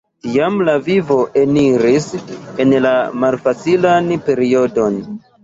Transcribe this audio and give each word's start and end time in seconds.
Tiam 0.27 0.55
lia 0.69 0.73
vivo 0.87 1.17
eniris 1.41 2.07
en 2.65 2.73
la 2.87 2.95
malfacilan 3.27 4.11
periodon. 4.31 4.99